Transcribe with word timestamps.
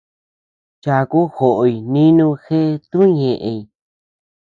Chaku 0.83 1.19
joʼoy 1.35 1.75
nínu 1.93 2.27
jeʼe 2.43 2.61
tuʼu 2.89 3.03
ñeʼeñ. 3.17 3.59